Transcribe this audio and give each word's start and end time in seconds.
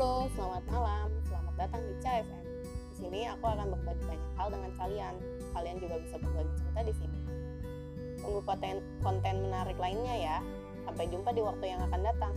Halo, 0.00 0.24
selamat 0.32 0.64
malam. 0.72 1.12
Selamat 1.28 1.54
datang 1.60 1.84
di 1.84 1.92
CFM. 2.00 2.44
Di 2.64 2.94
sini 2.96 3.20
aku 3.28 3.44
akan 3.52 3.68
berbagi 3.68 4.00
banyak 4.08 4.32
hal 4.32 4.48
dengan 4.48 4.72
kalian. 4.80 5.14
Kalian 5.52 5.76
juga 5.76 6.00
bisa 6.00 6.16
berbagi 6.16 6.52
cerita 6.56 6.80
di 6.88 6.94
sini. 6.96 7.20
Tunggu 8.16 8.40
konten 8.48 8.80
konten 9.04 9.34
menarik 9.44 9.76
lainnya 9.76 10.16
ya. 10.16 10.36
Sampai 10.88 11.04
jumpa 11.04 11.36
di 11.36 11.44
waktu 11.44 11.76
yang 11.76 11.84
akan 11.84 12.00
datang. 12.00 12.32